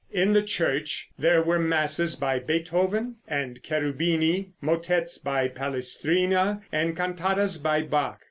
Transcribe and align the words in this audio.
In 0.11 0.33
the 0.33 0.41
church 0.41 1.09
there 1.19 1.43
were 1.43 1.59
masses 1.59 2.15
by 2.15 2.39
Beethoven 2.39 3.17
and 3.27 3.61
Cherubini, 3.61 4.49
motettes 4.59 5.19
by 5.23 5.47
Palestrina, 5.47 6.63
and 6.71 6.97
cantatas 6.97 7.57
by 7.61 7.83
Bach. 7.83 8.19